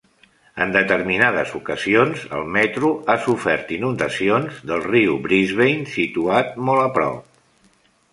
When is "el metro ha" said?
2.37-3.17